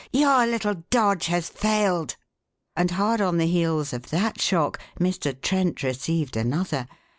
[0.11, 2.15] Your little dodge has failed!"
[2.75, 5.39] And hard on the heels of that shock Mr.
[5.39, 6.87] Trent received another.